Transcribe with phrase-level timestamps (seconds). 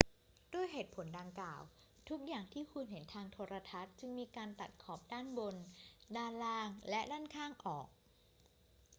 [0.53, 1.61] ด้วยเหตุผลดังกล่าว
[2.09, 5.55] ทุกอย่างที่คุณเห็นทางโทรทัศน์จึงมีการตัดขอบด้านบน
[6.17, 7.87] ด้านล่าง และด้านข้างออก